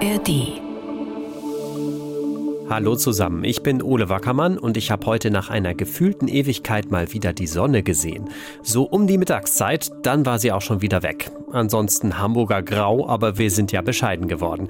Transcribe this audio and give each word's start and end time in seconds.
ARD. 0.00 0.57
Hallo 2.70 2.96
zusammen, 2.96 3.44
ich 3.44 3.62
bin 3.62 3.80
Ole 3.80 4.10
Wackermann 4.10 4.58
und 4.58 4.76
ich 4.76 4.90
habe 4.90 5.06
heute 5.06 5.30
nach 5.30 5.48
einer 5.48 5.72
gefühlten 5.72 6.28
Ewigkeit 6.28 6.90
mal 6.90 7.14
wieder 7.14 7.32
die 7.32 7.46
Sonne 7.46 7.82
gesehen. 7.82 8.28
So 8.62 8.82
um 8.82 9.06
die 9.06 9.16
Mittagszeit, 9.16 9.90
dann 10.02 10.26
war 10.26 10.38
sie 10.38 10.52
auch 10.52 10.60
schon 10.60 10.82
wieder 10.82 11.02
weg. 11.02 11.30
Ansonsten 11.50 12.18
Hamburger 12.18 12.62
Grau, 12.62 13.08
aber 13.08 13.38
wir 13.38 13.50
sind 13.50 13.72
ja 13.72 13.80
bescheiden 13.80 14.28
geworden. 14.28 14.68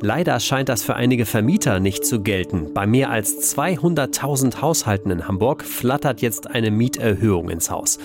Leider 0.00 0.38
scheint 0.38 0.68
das 0.68 0.84
für 0.84 0.94
einige 0.94 1.26
Vermieter 1.26 1.80
nicht 1.80 2.06
zu 2.06 2.20
gelten. 2.20 2.72
Bei 2.72 2.86
mehr 2.86 3.10
als 3.10 3.56
200.000 3.56 4.62
Haushalten 4.62 5.10
in 5.10 5.26
Hamburg 5.26 5.64
flattert 5.64 6.22
jetzt 6.22 6.48
eine 6.48 6.70
Mieterhöhung 6.70 7.50
ins 7.50 7.68
Haus. 7.68 7.98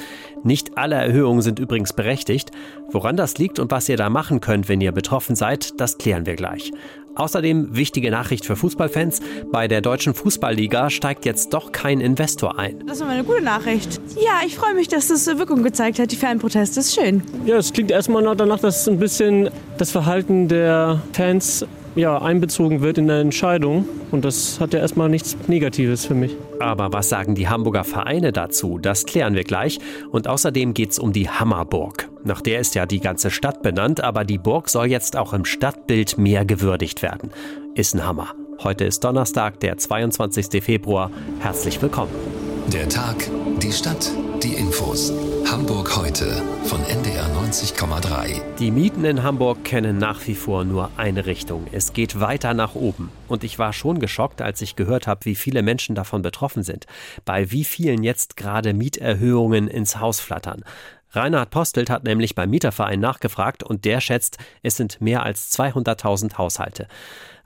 Nicht 0.44 0.76
alle 0.76 0.96
Erhöhungen 0.96 1.42
sind 1.42 1.60
übrigens 1.60 1.94
berechtigt. 1.94 2.50
Woran 2.92 3.16
das 3.16 3.38
liegt 3.38 3.60
und 3.60 3.70
was 3.70 3.90
ihr 3.90 3.98
da 3.98 4.10
machen 4.10 4.42
könnt, 4.42 4.70
wenn 4.70 4.82
ihr 4.82 4.92
betroffen 4.92 5.36
seid, 5.36 5.80
das 5.80 6.00
klären 6.00 6.26
wir 6.26 6.36
gleich. 6.36 6.72
Außerdem 7.16 7.76
wichtige 7.76 8.12
Nachricht 8.12 8.46
für 8.46 8.56
Fußballfans. 8.56 9.22
Bei 9.52 9.68
der 9.68 9.82
deutschen 9.82 10.14
Fußballliga 10.14 10.90
steigt 10.90 11.26
jetzt 11.26 11.54
doch 11.54 11.72
kein 11.72 12.02
Investor 12.02 12.60
ein. 12.60 12.84
Das 12.86 12.98
ist 12.98 13.02
immer 13.02 13.12
eine 13.12 13.24
gute 13.24 13.42
Nachricht. 13.42 14.02
Ja, 14.16 14.42
ich 14.46 14.56
freue 14.56 14.76
mich, 14.76 14.88
dass 14.88 15.08
das 15.08 15.26
Wirkung 15.26 15.64
gezeigt 15.64 16.00
hat. 16.00 16.12
Die 16.12 16.18
Fanproteste 16.18 16.82
ist 16.82 16.94
schön. 16.94 17.24
Ja, 17.46 17.58
es 17.58 17.72
klingt 17.72 17.92
erstmal 17.92 18.22
noch 18.22 18.36
danach, 18.36 18.60
dass 18.60 18.88
ein 18.88 19.00
bisschen 19.00 19.50
das 19.78 19.92
Verhalten 19.92 20.48
der 20.48 21.02
Fans 21.14 21.66
ja, 21.96 22.22
einbezogen 22.22 22.82
wird 22.82 22.98
in 22.98 23.08
der 23.08 23.20
Entscheidung. 23.20 23.88
Und 24.12 24.26
das 24.26 24.60
hat 24.60 24.74
ja 24.74 24.80
erstmal 24.80 25.10
nichts 25.10 25.38
Negatives 25.48 26.06
für 26.06 26.14
mich. 26.14 26.36
Aber 26.60 26.94
was 26.94 27.10
sagen 27.10 27.36
die 27.36 27.48
Hamburger 27.48 27.84
Vereine 27.84 28.32
dazu? 28.32 28.78
Das 28.78 29.06
klären 29.06 29.36
wir 29.36 29.44
gleich. 29.44 29.80
Und 30.12 30.28
außerdem 30.28 30.74
geht 30.74 30.92
es 30.92 31.00
um 31.00 31.14
die 31.14 31.30
Hammerburg. 31.30 32.05
Nach 32.26 32.42
der 32.42 32.60
ist 32.60 32.74
ja 32.74 32.88
die 32.88 33.02
ganze 33.02 33.30
Stadt 33.30 33.62
benannt, 33.62 34.02
aber 34.02 34.26
die 34.26 34.40
Burg 34.40 34.68
soll 34.70 34.88
jetzt 34.88 35.16
auch 35.16 35.32
im 35.32 35.46
Stadtbild 35.46 36.18
mehr 36.18 36.44
gewürdigt 36.44 37.04
werden. 37.04 37.30
Ist 37.76 37.94
ein 37.94 38.04
Hammer. 38.04 38.34
Heute 38.64 38.84
ist 38.84 39.04
Donnerstag, 39.04 39.60
der 39.60 39.78
22. 39.78 40.64
Februar. 40.64 41.12
Herzlich 41.40 41.80
willkommen. 41.84 42.10
Der 42.74 42.90
Tag, 42.90 43.30
die 43.62 43.72
Stadt, 43.72 44.10
die 44.42 44.54
Infos. 44.54 45.14
Hamburg 45.46 45.96
heute 45.96 46.42
von 46.64 46.84
NDR 46.86 47.28
90,3. 47.28 48.42
Die 48.58 48.72
Mieten 48.72 49.06
in 49.06 49.22
Hamburg 49.22 49.64
kennen 49.64 50.00
nach 50.00 50.26
wie 50.26 50.34
vor 50.34 50.66
nur 50.66 50.90
eine 50.98 51.28
Richtung. 51.28 51.68
Es 51.72 51.94
geht 51.94 52.20
weiter 52.20 52.56
nach 52.56 52.74
oben. 52.74 53.12
Und 53.28 53.44
ich 53.44 53.60
war 53.60 53.72
schon 53.72 54.00
geschockt, 54.00 54.42
als 54.42 54.64
ich 54.64 54.76
gehört 54.76 55.06
habe, 55.06 55.26
wie 55.26 55.36
viele 55.36 55.62
Menschen 55.62 55.94
davon 55.94 56.24
betroffen 56.24 56.64
sind. 56.64 56.88
Bei 57.24 57.52
wie 57.52 57.64
vielen 57.64 58.02
jetzt 58.02 58.36
gerade 58.36 58.74
Mieterhöhungen 58.74 59.68
ins 59.68 60.00
Haus 60.00 60.20
flattern. 60.20 60.64
Reinhard 61.16 61.50
Postelt 61.50 61.90
hat 61.90 62.04
nämlich 62.04 62.36
beim 62.36 62.50
Mieterverein 62.50 63.00
nachgefragt 63.00 63.64
und 63.64 63.86
der 63.86 64.02
schätzt, 64.02 64.38
es 64.64 64.78
sind 64.78 65.02
mehr 65.02 65.24
als 65.24 65.52
200.000 65.58 66.38
Haushalte. 66.38 66.88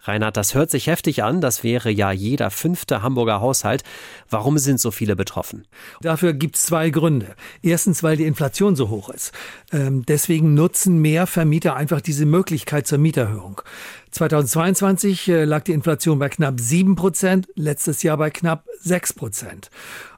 Reinhard, 0.02 0.38
das 0.38 0.55
hört 0.55 0.72
sich 0.72 0.88
heftig 0.88 1.23
an. 1.23 1.42
Das 1.42 1.64
wäre 1.64 1.89
ja 1.89 2.11
jeder 2.11 2.52
fünfte 2.52 3.02
Hamburger 3.02 3.42
Haushalt. 3.42 3.83
Warum 4.30 4.58
sind 4.58 4.80
so 4.80 4.92
viele 4.92 5.16
betroffen? 5.16 5.66
Dafür 6.02 6.33
gibt 6.33 6.55
es 6.55 6.66
zwei 6.66 6.89
Gründe. 6.89 7.36
Erstens, 7.61 8.02
weil 8.03 8.17
die 8.17 8.25
Inflation 8.25 8.75
so 8.75 8.89
hoch 8.89 9.09
ist. 9.09 9.31
Ähm, 9.72 10.05
deswegen 10.05 10.53
nutzen 10.53 11.02
mehr 11.02 11.27
Vermieter 11.27 11.75
einfach 11.75 12.02
diese 12.02 12.25
Möglichkeit 12.25 12.88
zur 12.88 12.97
Mieterhöhung. 12.97 13.61
2022 14.11 15.27
äh, 15.27 15.44
lag 15.45 15.64
die 15.64 15.73
Inflation 15.73 16.17
bei 16.17 16.30
knapp 16.30 16.59
7 16.59 16.95
Prozent, 16.95 17.47
letztes 17.55 18.02
Jahr 18.02 18.17
bei 18.17 18.30
knapp 18.30 18.66
6 18.81 19.14
Prozent. 19.14 19.70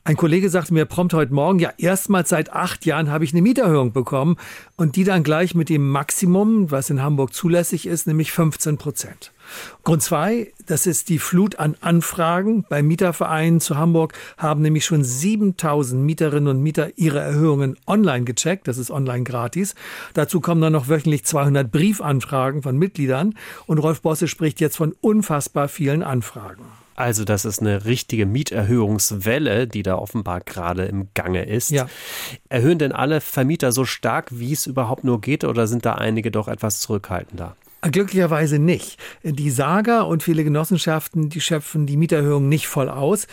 Ein 0.04 0.16
Kollege 0.16 0.50
sagte 0.50 0.74
mir 0.74 0.86
prompt 0.86 1.14
heute 1.14 1.34
Morgen, 1.34 1.59
ja, 1.59 1.74
erstmals 1.78 2.30
seit 2.30 2.52
acht 2.54 2.86
Jahren 2.86 3.12
habe 3.12 3.24
ich 3.24 3.34
eine 3.34 3.42
Mieterhöhung 3.42 3.92
bekommen 3.92 4.38
und 4.76 4.96
die 4.96 5.04
dann 5.04 5.24
gleich 5.24 5.54
mit 5.54 5.70
dem 5.70 5.90
Maximum, 5.90 6.72
was 6.72 6.90
in 6.90 7.02
Hamburg 7.02 7.34
zulässig 7.34 7.86
ist, 7.86 8.08
nämlich 8.08 8.32
15 8.32 8.78
Prozent. 8.78 9.32
Grund 9.83 10.03
zwei, 10.03 10.52
das 10.67 10.85
ist 10.88 11.09
die 11.09 11.19
Flut 11.19 11.59
an 11.59 11.75
Anfragen. 11.81 12.66
Bei 12.69 12.83
Mietervereinen 12.83 13.59
zu 13.59 13.78
Hamburg 13.78 14.13
haben 14.38 14.62
nämlich 14.62 14.85
schon 14.85 15.03
7000 15.03 16.01
Mieterinnen 16.01 16.47
und 16.47 16.62
Mieter 16.62 16.89
ihre 16.97 17.19
Erhöhungen 17.19 17.78
online 17.88 18.25
gecheckt. 18.25 18.67
Das 18.67 18.78
ist 18.78 18.91
online 18.91 19.23
gratis. 19.23 19.75
Dazu 20.13 20.41
kommen 20.41 20.61
dann 20.61 20.73
noch 20.73 20.90
wöchentlich 20.90 21.25
200 21.25 21.72
Briefanfragen 21.72 22.61
von 22.61 22.78
Mitgliedern. 22.78 23.35
Und 23.66 23.78
Rolf 23.78 24.01
Bosse 24.01 24.28
spricht 24.28 24.59
jetzt 24.61 24.78
von 24.78 24.94
unfassbar 25.01 25.67
vielen 25.67 26.03
Anfragen. 26.03 26.63
Also 26.95 27.25
das 27.25 27.45
ist 27.45 27.61
eine 27.61 27.85
richtige 27.85 28.25
Mieterhöhungswelle, 28.28 29.67
die 29.67 29.81
da 29.81 29.95
offenbar 29.95 30.41
gerade 30.41 30.85
im 30.85 31.07
Gange 31.16 31.45
ist. 31.45 31.72
Ja. 31.72 31.88
Erhöhen 32.50 32.78
denn 32.78 32.91
alle 32.91 33.22
Vermieter 33.22 33.72
so 33.72 33.85
stark, 33.85 34.28
wie 34.31 34.53
es 34.53 34.67
überhaupt 34.67 35.03
nur 35.03 35.19
geht, 35.19 35.44
oder 35.44 35.66
sind 35.66 35.85
da 35.85 35.95
einige 35.95 36.29
doch 36.29 36.47
etwas 36.47 36.79
zurückhaltender? 36.79 37.56
Glücklicherweise 37.90 38.59
nicht. 38.59 39.00
Die 39.24 39.50
Saga 39.50 40.02
und 40.02 40.22
viele 40.22 40.44
Genossenschaften, 40.44 41.30
die 41.30 41.42
schöpfen 41.42 41.88
die 41.88 41.97
Mieterhöhung 41.97 42.47
nicht 42.47 42.68
voll 42.68 42.90
aus. 42.90 43.25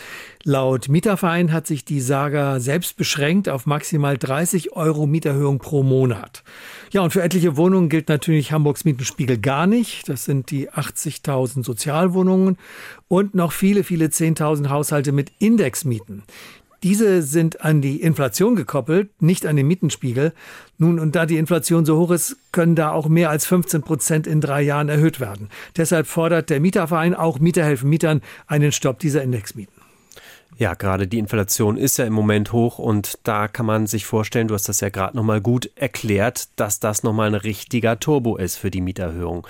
Laut 0.43 0.89
Mieterverein 0.89 1.53
hat 1.53 1.67
sich 1.67 1.85
die 1.85 2.01
Saga 2.01 2.59
selbst 2.59 2.97
beschränkt 2.97 3.47
auf 3.47 3.67
maximal 3.67 4.17
30 4.17 4.73
Euro 4.73 5.05
Mieterhöhung 5.05 5.59
pro 5.59 5.83
Monat. 5.83 6.43
Ja, 6.91 7.01
und 7.01 7.11
für 7.11 7.21
etliche 7.21 7.57
Wohnungen 7.57 7.89
gilt 7.89 8.09
natürlich 8.09 8.51
Hamburgs 8.51 8.85
Mietenspiegel 8.85 9.37
gar 9.37 9.67
nicht. 9.67 10.09
Das 10.09 10.25
sind 10.25 10.49
die 10.49 10.71
80.000 10.71 11.63
Sozialwohnungen 11.63 12.57
und 13.07 13.35
noch 13.35 13.51
viele, 13.51 13.83
viele 13.83 14.07
10.000 14.07 14.69
Haushalte 14.69 15.11
mit 15.11 15.31
Indexmieten. 15.37 16.23
Diese 16.83 17.21
sind 17.21 17.61
an 17.61 17.81
die 17.81 18.01
Inflation 18.01 18.55
gekoppelt, 18.55 19.09
nicht 19.21 19.45
an 19.45 19.57
den 19.57 19.67
Mietenspiegel. 19.67 20.33
Nun, 20.77 20.99
und 20.99 21.15
da 21.15 21.25
die 21.25 21.37
Inflation 21.37 21.85
so 21.85 21.97
hoch 21.97 22.11
ist, 22.11 22.37
können 22.51 22.75
da 22.75 22.91
auch 22.91 23.09
mehr 23.09 23.29
als 23.29 23.45
15 23.45 23.81
Prozent 23.81 24.27
in 24.27 24.39
drei 24.39 24.61
Jahren 24.61 24.87
erhöht 24.87 25.19
werden. 25.19 25.49
Deshalb 25.75 26.07
fordert 26.07 26.49
der 26.49 26.61
Mieterverein 26.61 27.15
auch 27.15 27.39
Mieter 27.39 27.63
helfen 27.65 27.89
Mietern 27.89 28.21
einen 28.47 28.71
Stopp 28.71 28.99
dieser 28.99 29.23
Indexmieten. 29.23 29.78
Ja, 30.57 30.73
gerade 30.73 31.07
die 31.07 31.19
Inflation 31.19 31.77
ist 31.77 31.97
ja 31.97 32.05
im 32.05 32.11
Moment 32.11 32.51
hoch 32.51 32.79
und 32.79 33.19
da 33.23 33.47
kann 33.47 33.65
man 33.65 33.87
sich 33.87 34.05
vorstellen, 34.05 34.49
du 34.49 34.55
hast 34.55 34.67
das 34.67 34.81
ja 34.81 34.89
gerade 34.89 35.15
nochmal 35.15 35.39
gut 35.39 35.71
erklärt, 35.75 36.49
dass 36.57 36.81
das 36.81 37.01
nochmal 37.01 37.27
ein 37.27 37.35
richtiger 37.35 37.97
Turbo 37.97 38.35
ist 38.35 38.57
für 38.57 38.69
die 38.69 38.81
Mieterhöhung. 38.81 39.47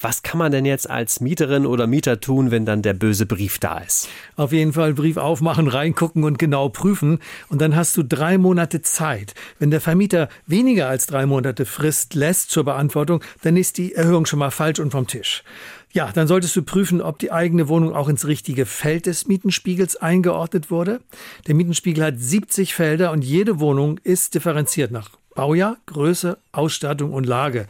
Was 0.00 0.24
kann 0.24 0.38
man 0.38 0.50
denn 0.50 0.64
jetzt 0.64 0.90
als 0.90 1.20
Mieterin 1.20 1.66
oder 1.66 1.86
Mieter 1.86 2.20
tun, 2.20 2.50
wenn 2.50 2.64
dann 2.64 2.82
der 2.82 2.94
böse 2.94 3.26
Brief 3.26 3.60
da 3.60 3.78
ist? 3.78 4.08
Auf 4.34 4.52
jeden 4.52 4.72
Fall 4.72 4.94
Brief 4.94 5.18
aufmachen, 5.18 5.68
reingucken 5.68 6.24
und 6.24 6.38
genau 6.38 6.68
prüfen. 6.68 7.20
Und 7.48 7.60
dann 7.60 7.76
hast 7.76 7.96
du 7.96 8.02
drei 8.02 8.36
Monate 8.36 8.82
Zeit. 8.82 9.34
Wenn 9.58 9.70
der 9.70 9.80
Vermieter 9.80 10.28
weniger 10.46 10.88
als 10.88 11.06
drei 11.06 11.26
Monate 11.26 11.64
Frist 11.64 12.14
lässt 12.14 12.50
zur 12.50 12.64
Beantwortung, 12.64 13.22
dann 13.42 13.56
ist 13.56 13.78
die 13.78 13.94
Erhöhung 13.94 14.26
schon 14.26 14.38
mal 14.38 14.50
falsch 14.50 14.80
und 14.80 14.90
vom 14.90 15.06
Tisch. 15.06 15.44
Ja, 15.92 16.12
dann 16.12 16.28
solltest 16.28 16.54
du 16.54 16.62
prüfen, 16.62 17.02
ob 17.02 17.18
die 17.18 17.32
eigene 17.32 17.66
Wohnung 17.66 17.94
auch 17.94 18.08
ins 18.08 18.26
richtige 18.26 18.64
Feld 18.64 19.06
des 19.06 19.26
Mietenspiegels 19.26 19.96
eingeordnet 19.96 20.70
wurde. 20.70 21.00
Der 21.48 21.56
Mietenspiegel 21.56 22.04
hat 22.04 22.14
70 22.18 22.74
Felder 22.74 23.10
und 23.10 23.24
jede 23.24 23.58
Wohnung 23.58 23.98
ist 24.04 24.34
differenziert 24.36 24.92
nach 24.92 25.10
Baujahr, 25.34 25.78
Größe, 25.86 26.38
Ausstattung 26.52 27.12
und 27.12 27.24
Lage 27.24 27.66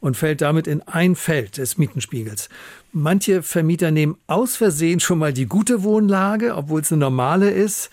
und 0.00 0.16
fällt 0.16 0.42
damit 0.42 0.66
in 0.66 0.82
ein 0.82 1.14
Feld 1.14 1.56
des 1.56 1.78
Mietenspiegels. 1.78 2.50
Manche 2.92 3.42
Vermieter 3.42 3.90
nehmen 3.90 4.18
aus 4.26 4.56
Versehen 4.56 5.00
schon 5.00 5.18
mal 5.18 5.32
die 5.32 5.46
gute 5.46 5.82
Wohnlage, 5.82 6.54
obwohl 6.56 6.82
es 6.82 6.92
eine 6.92 7.00
normale 7.00 7.50
ist. 7.50 7.90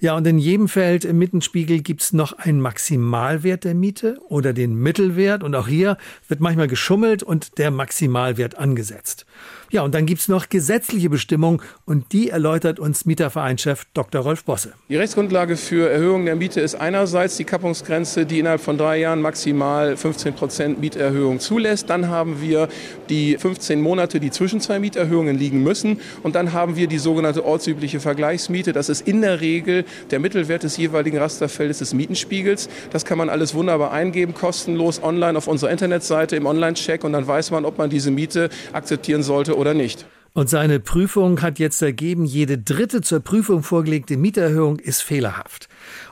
Ja, 0.00 0.16
und 0.16 0.24
in 0.28 0.38
jedem 0.38 0.68
Feld 0.68 1.04
im 1.04 1.18
Mittenspiegel 1.18 1.80
gibt 1.80 2.02
es 2.02 2.12
noch 2.12 2.32
einen 2.32 2.60
Maximalwert 2.60 3.64
der 3.64 3.74
Miete 3.74 4.20
oder 4.28 4.52
den 4.52 4.76
Mittelwert. 4.76 5.42
Und 5.42 5.56
auch 5.56 5.66
hier 5.66 5.96
wird 6.28 6.38
manchmal 6.38 6.68
geschummelt 6.68 7.24
und 7.24 7.58
der 7.58 7.72
Maximalwert 7.72 8.58
angesetzt. 8.58 9.26
Ja, 9.70 9.82
und 9.82 9.94
dann 9.94 10.06
gibt 10.06 10.20
es 10.20 10.28
noch 10.28 10.48
gesetzliche 10.48 11.10
Bestimmungen 11.10 11.60
und 11.84 12.12
die 12.12 12.30
erläutert 12.30 12.78
uns 12.78 13.04
Mietervereinschef 13.04 13.84
Dr. 13.92 14.22
Rolf 14.22 14.44
Bosse. 14.44 14.72
Die 14.88 14.96
Rechtsgrundlage 14.96 15.56
für 15.56 15.90
Erhöhung 15.90 16.24
der 16.24 16.36
Miete 16.36 16.60
ist 16.60 16.76
einerseits 16.76 17.36
die 17.36 17.44
Kappungsgrenze, 17.44 18.24
die 18.24 18.38
innerhalb 18.38 18.62
von 18.62 18.78
drei 18.78 18.98
Jahren 18.98 19.20
maximal 19.20 19.96
15 19.96 20.34
Prozent 20.34 20.80
Mieterhöhung 20.80 21.38
zulässt. 21.40 21.90
Dann 21.90 22.08
haben 22.08 22.40
wir 22.40 22.68
die 23.10 23.36
15 23.36 23.82
Monate, 23.82 24.20
die 24.20 24.30
zwischen 24.30 24.60
zwei 24.60 24.78
Mieterhöhungen 24.78 25.36
liegen 25.36 25.62
müssen. 25.62 26.00
Und 26.22 26.34
dann 26.34 26.54
haben 26.54 26.76
wir 26.76 26.86
die 26.86 26.98
sogenannte 26.98 27.44
ortsübliche 27.44 28.00
Vergleichsmiete. 28.00 28.72
Das 28.72 28.88
ist 28.88 29.06
in 29.06 29.20
der 29.20 29.42
Regel 29.42 29.84
der 30.10 30.18
Mittelwert 30.18 30.62
des 30.62 30.76
jeweiligen 30.76 31.18
Rasterfeldes 31.18 31.78
des 31.78 31.94
Mietenspiegels. 31.94 32.68
Das 32.90 33.04
kann 33.04 33.18
man 33.18 33.28
alles 33.28 33.54
wunderbar 33.54 33.92
eingeben, 33.92 34.34
kostenlos 34.34 35.02
online 35.02 35.36
auf 35.36 35.48
unserer 35.48 35.70
Internetseite 35.70 36.36
im 36.36 36.46
Online-Check. 36.46 37.04
Und 37.04 37.12
dann 37.12 37.26
weiß 37.26 37.50
man, 37.50 37.64
ob 37.64 37.78
man 37.78 37.90
diese 37.90 38.10
Miete 38.10 38.50
akzeptieren 38.72 39.22
sollte 39.22 39.56
oder 39.56 39.74
nicht. 39.74 40.06
Und 40.34 40.48
seine 40.48 40.78
Prüfung 40.78 41.40
hat 41.42 41.58
jetzt 41.58 41.82
ergeben, 41.82 42.24
jede 42.24 42.58
dritte 42.58 43.00
zur 43.00 43.20
Prüfung 43.20 43.62
vorgelegte 43.62 44.16
Mieterhöhung 44.16 44.78
ist 44.78 45.02
fehlerhaft. 45.02 45.68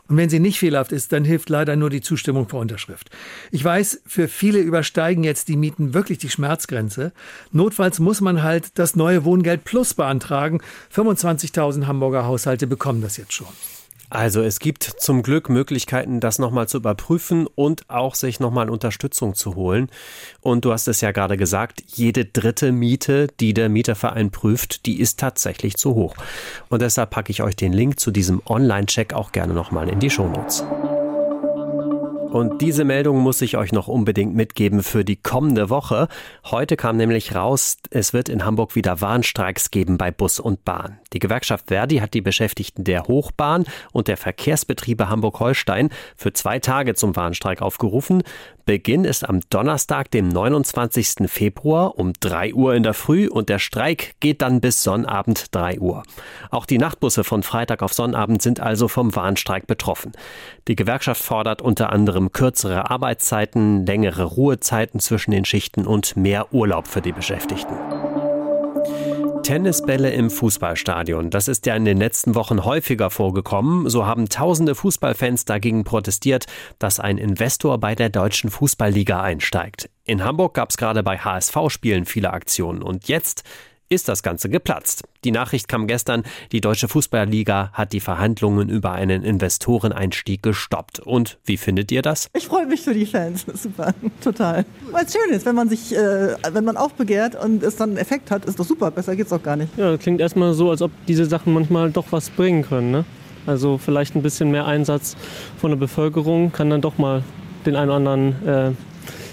Und 0.09 0.17
wenn 0.17 0.29
sie 0.29 0.41
nicht 0.41 0.59
fehlerhaft 0.59 0.93
ist, 0.93 1.13
dann 1.13 1.25
hilft 1.25 1.49
leider 1.49 1.77
nur 1.77 1.91
die 1.91 2.01
Zustimmung 2.01 2.47
per 2.47 2.59
Unterschrift. 2.59 3.11
Ich 3.51 3.63
weiß, 3.63 4.03
für 4.07 4.29
viele 4.29 4.59
übersteigen 4.61 5.25
jetzt 5.25 5.49
die 5.49 5.57
Mieten 5.57 5.95
wirklich 5.95 6.19
die 6.19 6.31
Schmerzgrenze. 6.31 7.13
Notfalls 7.53 7.99
muss 7.99 8.21
man 8.21 8.43
halt 8.43 8.79
das 8.79 8.97
neue 8.97 9.25
Wohngeld 9.25 9.65
Plus 9.65 9.95
beantragen. 9.95 10.61
25.000 10.95 11.87
Hamburger 11.87 12.25
Haushalte 12.25 12.67
bekommen 12.67 13.03
das 13.03 13.17
jetzt 13.17 13.33
schon. 13.33 13.49
Also 14.17 14.41
es 14.41 14.61
gibt 14.61 14.83
zum 14.83 15.23
Glück 15.23 15.51
Möglichkeiten, 15.51 16.21
das 16.21 16.39
nochmal 16.39 16.67
zu 16.69 16.79
überprüfen 16.79 17.47
und 17.55 17.91
auch 17.91 18.15
sich 18.15 18.41
nochmal 18.41 18.71
Unterstützung 18.71 19.35
zu 19.35 19.57
holen. 19.57 19.91
Und 20.41 20.65
du 20.65 20.73
hast 20.73 20.89
es 20.89 21.03
ja 21.03 21.13
gerade 21.13 21.37
gesagt, 21.37 21.83
jede 21.87 22.25
dritte 22.25 22.73
Miete, 22.73 23.27
die 23.41 23.53
der 23.53 23.69
Mieterverein 23.69 24.31
prüft, 24.31 24.87
die 24.87 25.01
ist 25.01 25.21
tatsächlich 25.21 25.77
zu 25.77 25.95
hoch. 25.95 26.17
Und 26.71 26.81
deshalb 26.81 27.11
packe 27.11 27.31
ich 27.31 27.43
euch 27.43 27.57
den 27.57 27.75
Link 27.75 28.01
zu 28.01 28.11
diesem 28.11 28.41
Online-Check 28.47 29.13
auch 29.13 29.33
gerne 29.33 29.53
nochmal 29.53 29.91
in 29.91 30.01
die 30.01 30.09
Shownotes. 30.09 30.65
Und 32.37 32.61
diese 32.61 32.85
Meldung 32.85 33.21
muss 33.21 33.41
ich 33.41 33.57
euch 33.57 33.73
noch 33.73 33.89
unbedingt 33.89 34.35
mitgeben 34.35 34.83
für 34.83 35.07
die 35.07 35.17
kommende 35.17 35.71
Woche. 35.71 36.07
Heute 36.45 36.77
kam 36.77 36.99
nämlich 36.99 37.35
raus, 37.35 37.79
es 37.89 38.13
wird 38.13 38.29
in 38.29 38.45
Hamburg 38.45 38.75
wieder 38.75 39.01
Warnstreiks 39.01 39.71
geben 39.71 39.97
bei 39.97 40.11
Bus 40.11 40.39
und 40.39 40.63
Bahn. 40.63 40.99
Die 41.15 41.19
Gewerkschaft 41.19 41.69
Verdi 41.69 41.97
hat 41.97 42.13
die 42.13 42.21
Beschäftigten 42.21 42.85
der 42.85 43.05
Hochbahn 43.05 43.65
und 43.91 44.09
der 44.09 44.19
Verkehrsbetriebe 44.19 45.09
Hamburg-Holstein 45.09 45.89
für 46.15 46.35
zwei 46.35 46.59
Tage 46.59 46.95
zum 46.95 47.17
Warnstreik 47.17 47.63
aufgerufen. 47.63 48.23
Beginn 48.67 49.05
ist 49.05 49.27
am 49.27 49.41
Donnerstag, 49.49 50.11
dem 50.11 50.29
29. 50.29 51.31
Februar 51.31 51.97
um 51.99 52.13
3 52.19 52.53
Uhr 52.53 52.75
in 52.75 52.83
der 52.83 52.95
Früh 52.95 53.29
und 53.29 53.49
der 53.49 53.61
Streik 53.61 54.17
geht 54.19 54.43
dann 54.43 54.61
bis 54.61 54.83
Sonnabend 54.83 55.55
3 55.55 55.79
Uhr. 55.79 56.03
Auch 56.51 56.67
die 56.67 56.79
Nachtbusse 56.79 57.23
von 57.23 57.45
Freitag 57.45 57.81
auf 57.83 57.95
Sonnabend 57.95 58.43
sind 58.43 58.59
also 58.59 58.89
vom 58.89 59.15
Warnstreik 59.15 59.69
betroffen. 59.69 60.13
Die 60.67 60.75
Gewerkschaft 60.75 61.23
fordert 61.23 61.63
unter 61.63 61.93
anderem 61.93 62.26
kürzere 62.33 62.91
Arbeitszeiten, 62.91 63.87
längere 63.87 64.25
Ruhezeiten 64.25 65.01
zwischen 65.01 65.31
den 65.31 65.45
Schichten 65.45 65.87
und 65.87 66.17
mehr 66.17 66.53
Urlaub 66.53 66.89
für 66.89 67.03
die 67.03 67.13
Beschäftigten. 67.13 67.77
Tennisbälle 69.47 70.11
im 70.11 70.29
Fußballstadion. 70.29 71.31
Das 71.31 71.47
ist 71.47 71.67
ja 71.67 71.77
in 71.77 71.85
den 71.85 71.99
letzten 71.99 72.35
Wochen 72.35 72.65
häufiger 72.65 73.11
vorgekommen. 73.11 73.89
So 73.89 74.05
haben 74.05 74.29
tausende 74.29 74.75
Fußballfans 74.75 75.45
dagegen 75.45 75.85
protestiert, 75.85 76.47
dass 76.81 76.99
ein 76.99 77.17
Investor 77.17 77.79
bei 77.79 77.95
der 77.95 78.09
deutschen 78.09 78.51
Fußballliga 78.51 79.23
einsteigt. 79.23 79.89
In 80.05 80.25
Hamburg 80.25 80.55
gab 80.55 80.71
es 80.71 80.77
gerade 80.77 81.05
bei 81.05 81.19
HSV-Spielen 81.19 82.07
viele 82.07 82.33
Aktionen. 82.33 82.83
Und 82.83 83.07
jetzt 83.07 83.45
ist 83.89 84.09
das 84.09 84.23
Ganze 84.23 84.49
geplatzt. 84.49 85.05
Die 85.25 85.31
Nachricht 85.31 85.69
kam 85.69 85.87
gestern, 85.87 86.25
die 86.53 86.61
Deutsche 86.61 86.89
Fußballliga 86.89 87.71
hat 87.73 87.93
die 87.93 88.01
Verhandlungen 88.01 88.69
über 88.69 88.93
einen 88.93 89.23
Investoreneinstieg 89.23 90.43
gestoppt. 90.43 91.01
Und 91.01 91.39
wie 91.45 91.57
findet 91.57 91.93
ihr 91.93 92.03
das? 92.03 92.29
Ich 92.35 92.47
freue 92.47 92.67
mich 92.67 92.83
für 92.83 92.95
die 92.95 93.07
Fans. 93.07 93.47
Super, 93.55 93.95
total. 94.23 94.65
Weil 94.91 95.05
es 95.05 95.13
schön 95.13 95.35
ist, 95.35 95.47
wenn 95.47 95.55
man 95.55 95.69
sich, 95.69 95.95
äh, 95.95 96.37
wenn 96.53 96.65
man 96.65 96.77
aufbegehrt 96.77 97.35
und 97.43 97.63
es 97.63 97.77
dann 97.77 97.91
einen 97.91 97.99
Effekt 97.99 98.31
hat, 98.31 98.45
ist 98.45 98.59
doch 98.59 98.65
super. 98.65 98.91
Besser 98.91 99.17
geht's 99.17 99.33
auch 99.33 99.43
gar 99.43 99.57
nicht. 99.57 99.77
Ja, 99.77 99.93
das 99.93 100.01
klingt 100.01 100.21
erstmal 100.21 100.53
so, 100.55 100.71
als 100.71 100.83
ob 100.83 100.91
diese 101.07 101.27
Sachen 101.27 101.53
manchmal 101.53 101.91
doch 101.91 102.07
was 102.11 102.31
bringen 102.31 102.63
können. 102.63 102.91
Ne? 102.91 103.05
Also 103.47 103.79
vielleicht 103.79 104.17
ein 104.17 104.23
bisschen 104.23 104.51
mehr 104.51 104.67
Einsatz 104.67 105.17
von 105.59 105.71
der 105.71 105.79
Bevölkerung 105.79 106.53
kann 106.53 106.71
dann 106.71 106.81
doch 106.81 106.99
mal 106.99 107.23
den 107.65 107.77
einen 107.77 107.91
oder 107.91 107.97
anderen 107.97 108.47
äh, 108.47 108.73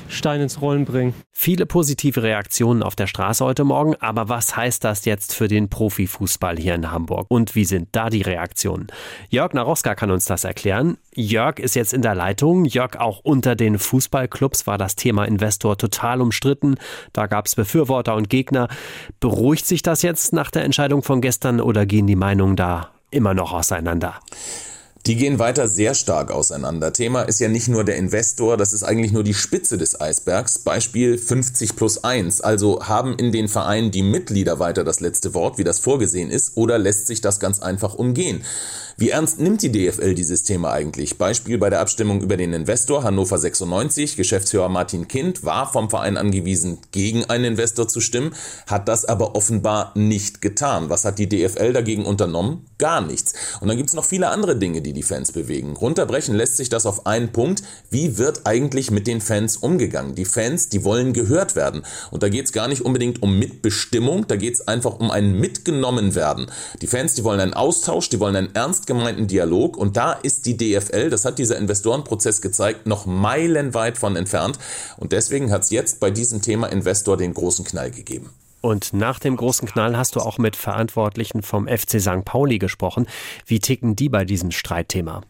Stein 0.07 0.41
ins 0.41 0.61
Rollen 0.61 0.85
bringen. 0.85 1.13
Viele 1.31 1.65
positive 1.65 2.23
Reaktionen 2.23 2.83
auf 2.83 2.95
der 2.95 3.07
Straße 3.07 3.43
heute 3.43 3.63
Morgen, 3.63 3.95
aber 3.99 4.29
was 4.29 4.55
heißt 4.55 4.83
das 4.83 5.05
jetzt 5.05 5.33
für 5.33 5.47
den 5.47 5.69
Profifußball 5.69 6.57
hier 6.57 6.75
in 6.75 6.91
Hamburg? 6.91 7.25
Und 7.29 7.55
wie 7.55 7.65
sind 7.65 7.89
da 7.91 8.09
die 8.09 8.21
Reaktionen? 8.21 8.87
Jörg 9.29 9.53
Naroska 9.53 9.95
kann 9.95 10.11
uns 10.11 10.25
das 10.25 10.43
erklären. 10.43 10.97
Jörg 11.15 11.59
ist 11.59 11.75
jetzt 11.75 11.93
in 11.93 12.01
der 12.01 12.15
Leitung. 12.15 12.65
Jörg, 12.65 12.97
auch 12.97 13.19
unter 13.23 13.55
den 13.55 13.79
Fußballclubs 13.79 14.67
war 14.67 14.77
das 14.77 14.95
Thema 14.95 15.25
Investor 15.25 15.77
total 15.77 16.21
umstritten. 16.21 16.75
Da 17.11 17.27
gab 17.27 17.45
es 17.45 17.55
Befürworter 17.55 18.15
und 18.15 18.29
Gegner. 18.29 18.67
Beruhigt 19.19 19.65
sich 19.65 19.81
das 19.81 20.01
jetzt 20.01 20.33
nach 20.33 20.51
der 20.51 20.63
Entscheidung 20.63 21.03
von 21.03 21.21
gestern 21.21 21.61
oder 21.61 21.85
gehen 21.85 22.07
die 22.07 22.15
Meinungen 22.15 22.55
da 22.55 22.89
immer 23.11 23.33
noch 23.33 23.53
auseinander? 23.53 24.19
Die 25.05 25.17
gehen 25.17 25.37
weiter 25.37 25.67
sehr 25.67 25.95
stark 25.95 26.31
auseinander. 26.31 26.93
Thema 26.93 27.23
ist 27.23 27.41
ja 27.41 27.49
nicht 27.49 27.67
nur 27.67 27.83
der 27.83 27.97
Investor, 27.97 28.55
das 28.55 28.71
ist 28.71 28.83
eigentlich 28.83 29.11
nur 29.11 29.25
die 29.25 29.33
Spitze 29.33 29.77
des 29.77 29.99
Eisbergs. 29.99 30.59
Beispiel 30.59 31.17
50 31.17 31.75
plus 31.75 32.05
1. 32.05 32.39
Also 32.39 32.87
haben 32.87 33.17
in 33.17 33.33
den 33.33 33.49
Vereinen 33.49 33.91
die 33.91 34.01
Mitglieder 34.01 34.59
weiter 34.59 34.85
das 34.85 35.01
letzte 35.01 35.33
Wort, 35.33 35.57
wie 35.57 35.65
das 35.65 35.79
vorgesehen 35.79 36.29
ist, 36.29 36.55
oder 36.55 36.77
lässt 36.77 37.07
sich 37.07 37.19
das 37.19 37.41
ganz 37.41 37.59
einfach 37.59 37.95
umgehen? 37.95 38.45
Wie 38.95 39.09
ernst 39.09 39.39
nimmt 39.39 39.63
die 39.63 39.71
DFL 39.71 40.13
dieses 40.13 40.43
Thema 40.43 40.71
eigentlich? 40.71 41.17
Beispiel 41.17 41.57
bei 41.57 41.71
der 41.71 41.79
Abstimmung 41.79 42.21
über 42.21 42.37
den 42.37 42.53
Investor 42.53 43.03
Hannover 43.03 43.39
96. 43.39 44.15
Geschäftsführer 44.17 44.69
Martin 44.69 45.07
Kind 45.07 45.43
war 45.43 45.71
vom 45.71 45.89
Verein 45.89 46.15
angewiesen, 46.15 46.77
gegen 46.91 47.25
einen 47.25 47.45
Investor 47.45 47.87
zu 47.87 48.01
stimmen, 48.01 48.35
hat 48.67 48.87
das 48.87 49.05
aber 49.05 49.35
offenbar 49.35 49.93
nicht 49.95 50.41
getan. 50.41 50.91
Was 50.91 51.05
hat 51.05 51.17
die 51.17 51.27
DFL 51.27 51.73
dagegen 51.73 52.05
unternommen? 52.05 52.67
Gar 52.77 53.01
nichts. 53.01 53.33
Und 53.61 53.67
dann 53.67 53.77
gibt's 53.77 53.95
noch 53.95 54.05
viele 54.05 54.29
andere 54.29 54.57
Dinge, 54.57 54.83
die 54.83 54.93
die 54.93 55.01
Fans 55.01 55.31
bewegen. 55.31 55.75
Runterbrechen 55.75 56.35
lässt 56.35 56.57
sich 56.57 56.69
das 56.69 56.85
auf 56.85 57.07
einen 57.07 57.31
Punkt. 57.31 57.63
Wie 57.89 58.19
wird 58.19 58.41
eigentlich 58.45 58.91
mit 58.91 59.07
den 59.07 59.21
Fans 59.21 59.57
umgegangen? 59.57 60.13
Die 60.13 60.25
Fans, 60.25 60.69
die 60.69 60.83
wollen 60.83 61.13
gehört 61.13 61.55
werden. 61.55 61.83
Und 62.11 62.21
da 62.21 62.29
geht's 62.29 62.51
gar 62.51 62.67
nicht 62.67 62.81
unbedingt 62.81 63.23
um 63.23 63.39
Mitbestimmung, 63.39 64.27
da 64.27 64.35
geht's 64.35 64.67
einfach 64.67 64.99
um 64.99 65.09
ein 65.09 65.33
mitgenommen 65.33 66.13
werden. 66.13 66.45
Die 66.81 66.87
Fans, 66.87 67.15
die 67.15 67.23
wollen 67.23 67.39
einen 67.39 67.55
Austausch, 67.55 68.09
die 68.09 68.19
wollen 68.19 68.35
einen 68.35 68.53
ernst 68.53 68.82
ernst 68.83 68.87
gemeinten 68.87 69.27
Dialog. 69.27 69.77
Und 69.77 69.97
da 69.97 70.13
ist 70.13 70.45
die 70.45 70.57
DFL, 70.57 71.09
das 71.09 71.25
hat 71.25 71.39
dieser 71.39 71.57
Investorenprozess 71.57 72.41
gezeigt, 72.41 72.85
noch 72.85 73.05
meilenweit 73.05 73.97
von 73.97 74.15
entfernt. 74.15 74.59
Und 74.97 75.11
deswegen 75.11 75.51
hat 75.51 75.63
es 75.63 75.69
jetzt 75.69 75.99
bei 75.99 76.11
diesem 76.11 76.41
Thema 76.41 76.67
Investor 76.67 77.17
den 77.17 77.33
großen 77.33 77.65
Knall 77.65 77.91
gegeben. 77.91 78.29
Und 78.61 78.93
nach 78.93 79.19
dem 79.19 79.35
großen 79.35 79.67
Knall 79.67 79.97
hast 79.97 80.15
du 80.15 80.21
auch 80.21 80.37
mit 80.37 80.55
Verantwortlichen 80.55 81.41
vom 81.41 81.67
FC 81.67 81.99
St. 81.99 82.23
Pauli 82.23 82.59
gesprochen. 82.59 83.07
Wie 83.45 83.59
ticken 83.59 83.95
die 83.95 84.07
bei 84.07 84.23
diesem 84.23 84.51
Streitthema? 84.51 85.21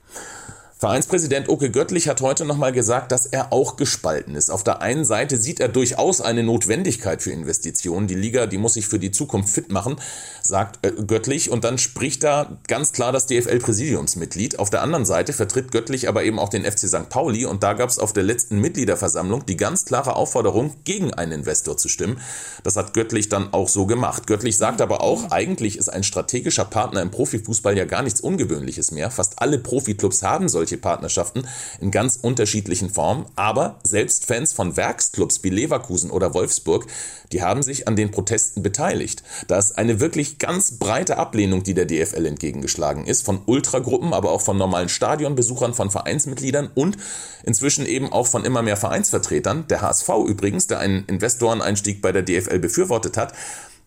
Vereinspräsident 0.84 1.48
Oke 1.48 1.72
Göttlich 1.72 2.10
hat 2.10 2.20
heute 2.20 2.44
nochmal 2.44 2.74
gesagt, 2.74 3.14
dass 3.14 3.26
er 3.26 3.54
auch 3.54 3.78
gespalten 3.78 4.36
ist. 4.36 4.52
Auf 4.52 4.66
der 4.66 4.82
einen 4.82 5.06
Seite 5.06 5.38
sieht 5.38 5.62
er 5.62 5.70
durchaus 5.70 6.20
eine 6.20 6.44
Notwendigkeit 6.44 7.22
für 7.22 7.32
Investitionen. 7.32 8.08
Die 8.08 8.16
Liga, 8.16 8.48
die 8.48 8.58
muss 8.58 8.74
sich 8.74 8.86
für 8.86 9.00
die 9.00 9.12
Zukunft 9.12 9.48
fit 9.48 9.72
machen, 9.72 9.96
sagt 10.42 10.86
äh, 10.86 10.92
Göttlich. 10.92 11.50
Und 11.50 11.64
dann 11.64 11.78
spricht 11.78 12.26
da 12.26 12.58
ganz 12.68 12.92
klar 12.92 13.14
das 13.14 13.28
DFL-Präsidiumsmitglied. 13.28 14.60
Auf 14.60 14.70
der 14.70 14.82
anderen 14.82 15.06
Seite 15.06 15.32
vertritt 15.32 15.72
Göttlich 15.72 16.10
aber 16.10 16.26
eben 16.26 16.38
auch 16.38 16.50
den 16.50 16.66
FC 16.66 16.80
St. 16.80 17.08
Pauli. 17.08 17.46
Und 17.46 17.64
da 17.64 17.76
gab 17.76 17.90
es 17.90 17.98
auf 17.98 18.12
der 18.12 18.24
letzten 18.24 18.60
Mitgliederversammlung 18.60 19.46
die 19.46 19.56
ganz 19.56 19.86
klare 19.86 20.18
Aufforderung, 20.18 20.76
gegen 20.84 21.14
einen 21.14 21.32
Investor 21.32 21.78
zu 21.78 21.88
stimmen. 21.88 22.20
Das 22.66 22.76
hat 22.76 22.94
Göttlich 22.94 23.30
dann 23.30 23.54
auch 23.54 23.70
so 23.70 23.86
gemacht. 23.86 24.28
Göttlich 24.28 24.58
sagt 24.58 24.82
aber 24.82 25.00
auch, 25.00 25.32
eigentlich 25.32 25.78
ist 25.78 25.88
ein 25.88 26.04
strategischer 26.04 26.66
Partner 26.66 27.02
im 27.02 27.10
Profifußball 27.10 27.78
ja 27.78 27.86
gar 27.86 28.02
nichts 28.02 28.20
Ungewöhnliches 28.20 28.92
mehr. 28.92 29.12
Fast 29.12 29.42
alle 29.42 29.60
Profiklubs 29.60 30.24
haben 30.24 30.50
solche 30.50 30.73
solche 30.74 30.78
Partnerschaften 30.78 31.48
in 31.80 31.92
ganz 31.92 32.18
unterschiedlichen 32.22 32.90
Formen. 32.90 33.26
Aber 33.36 33.80
selbst 33.84 34.26
Fans 34.26 34.54
von 34.54 34.76
Werksclubs 34.76 35.44
wie 35.44 35.50
Leverkusen 35.50 36.10
oder 36.10 36.34
Wolfsburg, 36.34 36.88
die 37.32 37.42
haben 37.42 37.64
sich 37.64 37.88
an 37.88 37.96
den 37.96 38.12
Protesten 38.12 38.64
beteiligt. 38.64 39.24
Da 39.48 39.58
ist 39.58 39.78
eine 39.78 40.00
wirklich 40.00 40.40
ganz 40.40 40.78
breite 40.80 41.18
Ablehnung, 41.18 41.64
die 41.64 41.74
der 41.74 41.86
DFL 41.86 42.26
entgegengeschlagen 42.26 43.06
ist, 43.06 43.26
von 43.26 43.42
Ultragruppen, 43.46 44.14
aber 44.14 44.32
auch 44.32 44.42
von 44.42 44.58
normalen 44.58 44.90
Stadionbesuchern, 44.90 45.74
von 45.74 45.92
Vereinsmitgliedern 45.92 46.70
und 46.74 46.98
inzwischen 47.44 47.86
eben 47.86 48.12
auch 48.12 48.28
von 48.28 48.46
immer 48.46 48.62
mehr 48.62 48.78
Vereinsvertretern. 48.78 49.66
Der 49.70 49.82
HSV 49.82 50.10
übrigens, 50.28 50.68
der 50.68 50.80
einen 50.80 51.06
Investoreneinstieg 51.06 52.02
bei 52.02 52.12
der 52.12 52.24
DFL 52.24 52.60
befürwortet 52.60 53.18
hat, 53.18 53.34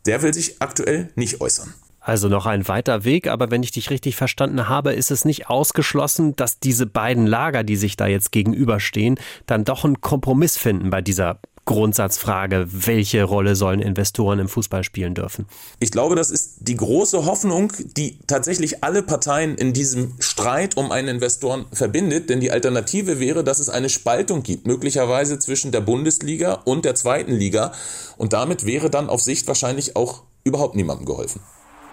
der 0.07 0.23
will 0.23 0.33
sich 0.33 0.61
aktuell 0.61 1.11
nicht 1.17 1.41
äußern. 1.41 1.75
Also 2.07 2.29
noch 2.29 2.47
ein 2.47 2.69
weiter 2.69 3.03
Weg, 3.03 3.27
aber 3.27 3.51
wenn 3.51 3.65
ich 3.65 3.73
dich 3.73 3.91
richtig 3.91 4.15
verstanden 4.15 4.69
habe, 4.69 4.93
ist 4.93 5.11
es 5.11 5.25
nicht 5.25 5.51
ausgeschlossen, 5.51 6.37
dass 6.37 6.61
diese 6.61 6.87
beiden 6.87 7.27
Lager, 7.27 7.65
die 7.65 7.75
sich 7.75 7.97
da 7.97 8.07
jetzt 8.07 8.31
gegenüberstehen, 8.31 9.19
dann 9.47 9.65
doch 9.65 9.85
einen 9.85 10.01
Kompromiss 10.01 10.57
finden 10.57 10.91
bei 10.91 11.03
dieser 11.03 11.41
Grundsatzfrage, 11.65 12.69
welche 12.71 13.25
Rolle 13.25 13.57
sollen 13.57 13.81
Investoren 13.81 14.39
im 14.39 14.49
Fußball 14.49 14.85
spielen 14.85 15.15
dürfen? 15.15 15.47
Ich 15.81 15.91
glaube, 15.91 16.15
das 16.15 16.31
ist 16.31 16.59
die 16.61 16.77
große 16.77 17.25
Hoffnung, 17.27 17.73
die 17.97 18.21
tatsächlich 18.29 18.85
alle 18.85 19.03
Parteien 19.03 19.57
in 19.57 19.73
diesem 19.73 20.15
Streit 20.21 20.77
um 20.77 20.93
einen 20.93 21.09
Investoren 21.09 21.67
verbindet. 21.73 22.31
Denn 22.31 22.39
die 22.39 22.53
Alternative 22.53 23.19
wäre, 23.19 23.43
dass 23.43 23.59
es 23.59 23.69
eine 23.69 23.89
Spaltung 23.89 24.45
gibt, 24.45 24.69
möglicherweise 24.69 25.41
zwischen 25.41 25.73
der 25.73 25.81
Bundesliga 25.81 26.53
und 26.53 26.85
der 26.85 26.95
zweiten 26.95 27.33
Liga. 27.33 27.73
Und 28.17 28.33
damit 28.33 28.65
wäre 28.65 28.91
dann 28.91 29.09
auf 29.09 29.23
Sicht 29.23 29.49
wahrscheinlich 29.49 29.97
auch 29.97 30.23
überhaupt 30.45 30.77
niemandem 30.77 31.05
geholfen. 31.05 31.41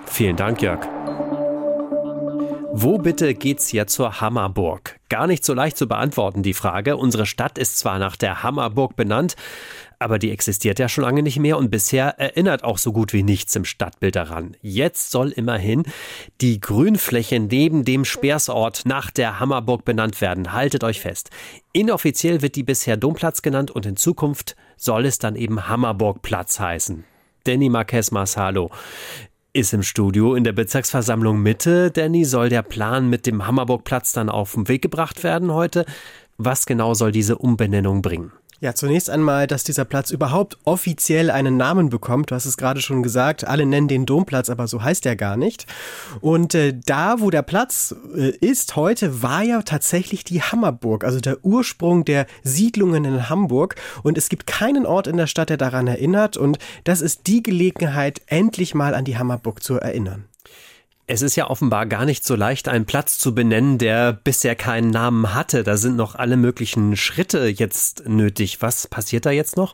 Vielen 0.06 0.36
Dank, 0.36 0.62
Jörg. 0.62 0.88
Wo 2.76 2.98
bitte 2.98 3.36
geht's 3.36 3.72
jetzt 3.72 3.94
zur 3.94 4.20
Hammerburg? 4.20 5.00
Gar 5.08 5.28
nicht 5.28 5.46
so 5.46 5.54
leicht 5.54 5.78
zu 5.78 5.88
beantworten, 5.88 6.42
die 6.42 6.56
Frage. 6.56 6.98
Unsere 6.98 7.28
Stadt 7.28 7.60
ist 7.60 7.78
zwar 7.78 8.00
nach 8.00 8.16
der 8.16 8.42
Hammerburg 8.42 8.96
benannt, 8.96 9.36
aber 10.00 10.18
die 10.18 10.32
existiert 10.32 10.80
ja 10.80 10.90
schon 10.90 11.04
lange 11.04 11.22
nicht 11.22 11.38
mehr 11.38 11.60
und 11.60 11.70
bisher 11.70 12.20
erinnert 12.20 12.64
auch 12.64 12.80
so 12.80 12.92
gut 12.92 13.14
wie 13.14 13.22
nichts 13.22 13.56
im 13.56 13.64
Stadtbild 13.64 14.16
daran. 14.16 14.58
Jetzt 14.62 15.12
soll 15.12 15.30
immerhin 15.30 15.84
die 16.42 16.60
Grünfläche 16.60 17.40
neben 17.40 17.86
dem 17.86 18.06
Speersort 18.06 18.88
nach 18.88 19.12
der 19.12 19.40
Hammerburg 19.40 19.86
benannt 19.86 20.20
werden. 20.20 20.52
Haltet 20.52 20.84
euch 20.84 21.00
fest. 21.00 21.30
Inoffiziell 21.74 22.42
wird 22.42 22.56
die 22.56 22.64
bisher 22.64 22.98
Domplatz 22.98 23.44
genannt 23.44 23.70
und 23.70 23.86
in 23.86 23.98
Zukunft 23.98 24.56
soll 24.78 25.06
es 25.06 25.20
dann 25.20 25.36
eben 25.36 25.70
Hammerburgplatz 25.70 26.60
heißen. 26.60 27.06
Danny 27.44 27.70
Marquez 27.70 28.10
Masalo. 28.10 28.72
Ist 29.54 29.72
im 29.72 29.84
Studio 29.84 30.34
in 30.34 30.44
der 30.44 30.52
Bezirksversammlung 30.52 31.40
Mitte. 31.40 31.92
Danny, 31.92 32.26
soll 32.26 32.50
der 32.50 32.64
Plan 32.64 33.08
mit 33.08 33.28
dem 33.28 33.46
Hammerburgplatz 33.46 34.12
dann 34.12 34.30
auf 34.30 34.54
den 34.54 34.68
Weg 34.68 34.82
gebracht 34.82 35.24
werden 35.24 35.54
heute? 35.54 35.86
Was 36.38 36.66
genau 36.66 36.96
soll 36.96 37.12
diese 37.12 37.38
Umbenennung 37.38 38.02
bringen? 38.02 38.32
Ja, 38.64 38.74
zunächst 38.74 39.10
einmal, 39.10 39.46
dass 39.46 39.66
dieser 39.66 39.84
Platz 39.84 40.10
überhaupt 40.10 40.58
offiziell 40.64 41.30
einen 41.30 41.58
Namen 41.58 41.90
bekommt. 41.90 42.32
Du 42.32 42.36
hast 42.36 42.46
es 42.46 42.56
gerade 42.56 42.80
schon 42.80 43.04
gesagt, 43.04 43.46
alle 43.46 43.66
nennen 43.66 43.90
den 43.90 44.06
Domplatz, 44.06 44.50
aber 44.50 44.70
so 44.70 44.82
heißt 44.82 45.06
er 45.06 45.18
gar 45.18 45.36
nicht. 45.36 45.66
Und 46.22 46.56
äh, 46.56 46.74
da, 46.86 47.20
wo 47.20 47.30
der 47.30 47.42
Platz 47.42 47.94
äh, 48.16 48.30
ist 48.30 48.78
heute, 48.78 49.22
war 49.22 49.44
ja 49.44 49.64
tatsächlich 49.64 50.24
die 50.24 50.42
Hammerburg, 50.42 51.04
also 51.04 51.20
der 51.20 51.44
Ursprung 51.44 52.06
der 52.06 52.26
Siedlungen 52.44 53.04
in 53.04 53.30
Hamburg. 53.30 53.76
Und 54.02 54.18
es 54.18 54.30
gibt 54.30 54.48
keinen 54.48 54.86
Ort 54.86 55.08
in 55.08 55.18
der 55.18 55.28
Stadt, 55.28 55.50
der 55.50 55.58
daran 55.58 55.88
erinnert. 55.88 56.38
Und 56.38 56.58
das 56.86 57.02
ist 57.02 57.28
die 57.28 57.44
Gelegenheit, 57.44 58.22
endlich 58.28 58.74
mal 58.74 58.96
an 58.96 59.04
die 59.04 59.18
Hammerburg 59.18 59.62
zu 59.62 59.78
erinnern. 59.78 60.24
Es 61.06 61.22
ist 61.22 61.36
ja 61.36 61.50
offenbar 61.50 61.86
gar 61.86 62.06
nicht 62.06 62.24
so 62.24 62.34
leicht, 62.34 62.70
einen 62.70 62.86
Platz 62.86 63.20
zu 63.20 63.36
benennen, 63.36 63.78
der 63.78 64.14
bisher 64.14 64.56
keinen 64.56 64.90
Namen 64.90 65.34
hatte. 65.34 65.64
Da 65.64 65.76
sind 65.76 65.98
noch 65.98 66.16
alle 66.16 66.38
möglichen 66.38 66.96
Schritte 66.96 67.48
jetzt 67.48 68.08
nötig. 68.08 68.62
Was 68.62 68.88
passiert 68.88 69.26
da 69.26 69.32
jetzt 69.32 69.58
noch? 69.58 69.74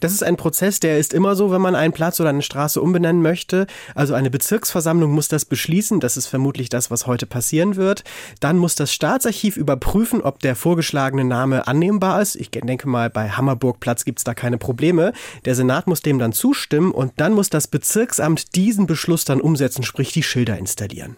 Das 0.00 0.12
ist 0.12 0.22
ein 0.22 0.36
Prozess, 0.36 0.80
der 0.80 0.98
ist 0.98 1.12
immer 1.12 1.34
so, 1.34 1.50
wenn 1.50 1.60
man 1.60 1.74
einen 1.74 1.92
Platz 1.92 2.20
oder 2.20 2.28
eine 2.30 2.42
Straße 2.42 2.80
umbenennen 2.80 3.22
möchte. 3.22 3.66
Also 3.94 4.14
eine 4.14 4.30
Bezirksversammlung 4.30 5.10
muss 5.10 5.28
das 5.28 5.44
beschließen. 5.44 6.00
Das 6.00 6.16
ist 6.16 6.26
vermutlich 6.26 6.68
das, 6.68 6.90
was 6.90 7.06
heute 7.06 7.26
passieren 7.26 7.76
wird. 7.76 8.04
Dann 8.40 8.58
muss 8.58 8.74
das 8.74 8.92
Staatsarchiv 8.92 9.56
überprüfen, 9.56 10.22
ob 10.22 10.40
der 10.40 10.56
vorgeschlagene 10.56 11.24
Name 11.24 11.66
annehmbar 11.66 12.20
ist. 12.20 12.36
Ich 12.36 12.50
denke 12.50 12.88
mal, 12.88 13.10
bei 13.10 13.30
Hammerburgplatz 13.30 14.04
gibt 14.04 14.18
es 14.18 14.24
da 14.24 14.34
keine 14.34 14.58
Probleme. 14.58 15.12
Der 15.44 15.54
Senat 15.54 15.86
muss 15.86 16.02
dem 16.02 16.18
dann 16.18 16.32
zustimmen 16.32 16.92
und 16.92 17.12
dann 17.16 17.32
muss 17.32 17.50
das 17.50 17.66
Bezirksamt 17.66 18.54
diesen 18.54 18.86
Beschluss 18.86 19.24
dann 19.24 19.40
umsetzen, 19.40 19.82
sprich 19.82 20.12
die 20.12 20.22
Schilder 20.22 20.58
installieren. 20.68 21.16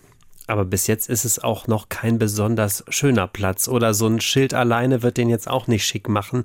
Aber 0.50 0.64
bis 0.64 0.88
jetzt 0.88 1.08
ist 1.08 1.24
es 1.24 1.38
auch 1.38 1.68
noch 1.68 1.88
kein 1.88 2.18
besonders 2.18 2.84
schöner 2.88 3.28
Platz. 3.28 3.68
Oder 3.68 3.94
so 3.94 4.08
ein 4.08 4.20
Schild 4.20 4.52
alleine 4.52 5.02
wird 5.02 5.16
den 5.16 5.28
jetzt 5.28 5.48
auch 5.48 5.68
nicht 5.68 5.86
schick 5.86 6.08
machen. 6.08 6.44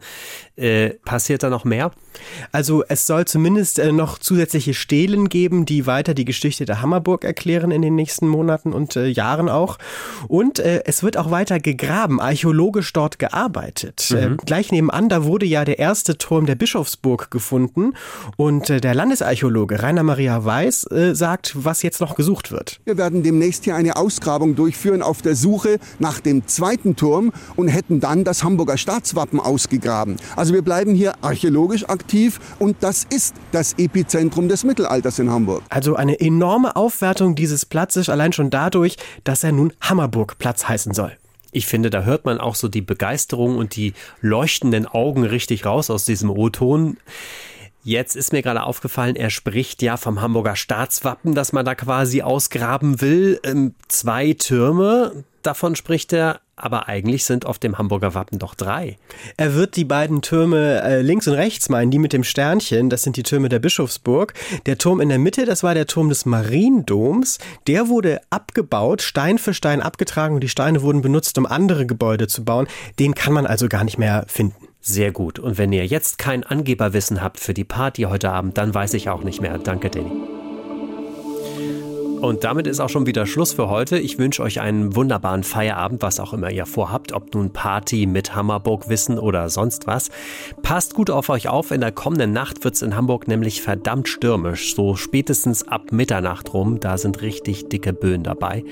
Äh, 0.56 0.92
passiert 1.06 1.42
da 1.42 1.50
noch 1.50 1.66
mehr? 1.66 1.92
Also 2.52 2.84
es 2.88 3.08
soll 3.08 3.26
zumindest 3.26 3.80
äh, 3.80 3.92
noch 3.92 4.20
zusätzliche 4.20 4.74
Stelen 4.74 5.28
geben, 5.28 5.66
die 5.66 5.88
weiter 5.88 6.14
die 6.14 6.24
Geschichte 6.24 6.66
der 6.66 6.82
Hammerburg 6.82 7.24
erklären 7.24 7.72
in 7.72 7.82
den 7.82 7.96
nächsten 7.96 8.28
Monaten 8.28 8.74
und 8.74 8.96
äh, 8.96 9.08
Jahren 9.08 9.50
auch. 9.50 9.78
Und 10.28 10.60
äh, 10.60 10.84
es 10.86 11.02
wird 11.02 11.18
auch 11.18 11.32
weiter 11.32 11.60
gegraben, 11.60 12.22
archäologisch 12.22 12.94
dort 12.94 13.18
gearbeitet. 13.18 14.10
Mhm. 14.12 14.18
Äh, 14.18 14.38
gleich 14.46 14.72
nebenan, 14.72 15.10
da 15.10 15.24
wurde 15.24 15.48
ja 15.48 15.66
der 15.66 15.80
erste 15.80 16.18
Turm 16.18 16.46
der 16.46 16.56
Bischofsburg 16.56 17.32
gefunden. 17.32 17.94
Und 18.38 18.70
äh, 18.70 18.80
der 18.80 18.94
Landesarchäologe 18.94 19.82
Rainer 19.82 20.04
Maria 20.04 20.46
Weiß 20.46 20.88
sagt, 21.14 21.54
was 21.56 21.82
jetzt 21.82 22.02
noch 22.02 22.16
gesucht 22.16 22.52
wird. 22.52 22.80
Wir 22.86 22.98
werden 22.98 23.24
demnächst 23.24 23.64
hier 23.64 23.76
eine 23.76 23.95
Ausgrabung 23.96 24.56
durchführen 24.56 25.02
auf 25.02 25.22
der 25.22 25.36
Suche 25.36 25.80
nach 26.00 26.20
dem 26.20 26.48
zweiten 26.48 26.96
Turm 26.96 27.32
und 27.56 27.68
hätten 27.68 28.00
dann 28.00 28.24
das 28.24 28.44
Hamburger 28.44 28.78
Staatswappen 28.78 29.40
ausgegraben. 29.40 30.18
Also 30.36 30.54
wir 30.54 30.62
bleiben 30.62 30.94
hier 30.94 31.14
archäologisch 31.22 31.88
aktiv 31.88 32.40
und 32.60 32.78
das 32.82 33.06
ist 33.10 33.36
das 33.52 33.74
Epizentrum 33.78 34.50
des 34.50 34.64
Mittelalters 34.64 35.20
in 35.20 35.30
Hamburg. 35.30 35.64
Also 35.70 35.96
eine 35.96 36.20
enorme 36.20 36.76
Aufwertung 36.76 37.36
dieses 37.36 37.66
Platzes 37.66 38.10
allein 38.10 38.34
schon 38.34 38.50
dadurch, 38.50 38.98
dass 39.24 39.44
er 39.44 39.52
nun 39.52 39.74
Hammerburgplatz 39.82 40.68
heißen 40.68 40.94
soll. 40.94 41.18
Ich 41.56 41.68
finde, 41.68 41.90
da 41.90 42.04
hört 42.04 42.26
man 42.26 42.40
auch 42.40 42.56
so 42.56 42.68
die 42.68 42.82
Begeisterung 42.82 43.58
und 43.58 43.78
die 43.78 43.94
leuchtenden 44.20 44.86
Augen 44.88 45.24
richtig 45.24 45.66
raus 45.66 45.90
aus 45.90 46.04
diesem 46.04 46.30
O-Ton. 46.30 46.98
Jetzt 47.86 48.16
ist 48.16 48.34
mir 48.34 48.42
gerade 48.42 48.64
aufgefallen, 48.64 49.16
er 49.16 49.30
spricht 49.30 49.84
ja 49.84 49.96
vom 49.96 50.20
Hamburger 50.20 50.56
Staatswappen, 50.56 51.36
das 51.36 51.54
man 51.54 51.64
da 51.64 51.76
quasi 51.76 52.24
ausgraben 52.24 53.00
will. 53.00 53.40
Ähm, 53.44 53.76
zwei 53.88 54.34
Türme, 54.34 55.24
davon 55.44 55.76
spricht 55.76 56.12
er, 56.12 56.40
aber 56.56 56.88
eigentlich 56.88 57.26
sind 57.26 57.46
auf 57.46 57.60
dem 57.60 57.78
Hamburger 57.78 58.16
Wappen 58.16 58.40
doch 58.40 58.56
drei. 58.56 58.98
Er 59.38 59.54
wird 59.54 59.76
die 59.76 59.86
beiden 59.86 60.24
Türme 60.24 60.82
äh, 60.82 61.02
links 61.04 61.28
und 61.28 61.36
rechts 61.36 61.70
meinen, 61.70 61.92
die 61.92 62.00
mit 62.00 62.12
dem 62.12 62.24
Sternchen, 62.24 62.90
das 62.90 63.04
sind 63.04 63.18
die 63.18 63.24
Türme 63.24 63.50
der 63.50 63.60
Bischofsburg. 63.60 64.34
Der 64.66 64.80
Turm 64.80 65.00
in 65.00 65.10
der 65.10 65.20
Mitte, 65.20 65.46
das 65.46 65.62
war 65.62 65.76
der 65.76 65.86
Turm 65.86 66.10
des 66.10 66.26
Mariendoms. 66.26 67.38
Der 67.68 67.88
wurde 67.88 68.20
abgebaut, 68.32 69.04
Stein 69.04 69.38
für 69.38 69.54
Stein 69.54 69.84
abgetragen 69.84 70.34
und 70.34 70.42
die 70.42 70.50
Steine 70.50 70.82
wurden 70.82 71.04
benutzt, 71.04 71.38
um 71.38 71.46
andere 71.46 71.86
Gebäude 71.86 72.26
zu 72.26 72.46
bauen. 72.46 72.66
Den 72.98 73.14
kann 73.14 73.34
man 73.34 73.46
also 73.46 73.70
gar 73.70 73.84
nicht 73.84 74.00
mehr 74.00 74.26
finden. 74.28 74.70
Sehr 74.88 75.12
gut. 75.12 75.40
Und 75.40 75.58
wenn 75.58 75.74
ihr 75.74 75.88
jetzt 75.88 76.20
kein 76.20 76.44
Angeberwissen 76.44 77.24
habt 77.24 77.40
für 77.40 77.56
die 77.56 77.64
Party 77.64 78.04
heute 78.04 78.30
Abend, 78.30 78.56
dann 78.60 78.72
weiß 78.72 78.94
ich 78.94 79.10
auch 79.10 79.24
nicht 79.24 79.42
mehr. 79.42 79.58
Danke, 79.58 79.90
Danny. 79.90 80.12
Und 82.22 82.44
damit 82.44 82.68
ist 82.68 82.80
auch 82.80 82.90
schon 82.90 83.08
wieder 83.08 83.26
Schluss 83.26 83.54
für 83.54 83.68
heute. 83.68 83.98
Ich 83.98 84.20
wünsche 84.20 84.44
euch 84.44 84.62
einen 84.62 84.96
wunderbaren 84.96 85.44
Feierabend, 85.44 86.04
was 86.04 86.20
auch 86.20 86.34
immer 86.34 86.52
ihr 86.52 86.68
vorhabt, 86.68 87.14
ob 87.14 87.34
nun 87.34 87.52
Party 87.52 88.06
mit 88.06 88.36
Hammerburg 88.36 88.88
Wissen 88.88 89.18
oder 89.18 89.50
sonst 89.50 89.88
was. 89.88 90.12
Passt 90.62 90.94
gut 90.94 91.10
auf 91.10 91.30
euch 91.30 91.48
auf. 91.48 91.72
In 91.72 91.82
der 91.82 91.92
kommenden 91.92 92.32
Nacht 92.32 92.64
wird 92.64 92.76
es 92.76 92.84
in 92.84 92.96
Hamburg 92.96 93.28
nämlich 93.28 93.64
verdammt 93.64 94.08
stürmisch. 94.08 94.76
So 94.76 94.96
spätestens 94.96 95.68
ab 95.68 95.92
Mitternacht 95.92 96.54
rum. 96.54 96.80
Da 96.80 97.00
sind 97.00 97.24
richtig 97.24 97.70
dicke 97.70 97.92
Böen 97.92 98.22
dabei. 98.22 98.64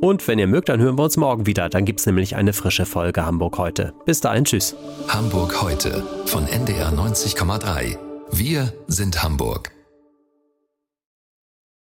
Und 0.00 0.26
wenn 0.28 0.38
ihr 0.38 0.46
mögt, 0.46 0.68
dann 0.68 0.80
hören 0.80 0.98
wir 0.98 1.04
uns 1.04 1.16
morgen 1.16 1.46
wieder. 1.46 1.68
Dann 1.68 1.84
gibt 1.84 2.00
es 2.00 2.06
nämlich 2.06 2.36
eine 2.36 2.52
frische 2.52 2.86
Folge 2.86 3.24
Hamburg 3.24 3.58
heute. 3.58 3.94
Bis 4.04 4.20
dahin, 4.20 4.44
tschüss. 4.44 4.76
Hamburg 5.08 5.62
heute 5.62 6.02
von 6.26 6.46
NDR 6.46 6.90
90,3. 6.90 7.98
Wir 8.30 8.72
sind 8.88 9.22
Hamburg. 9.22 9.75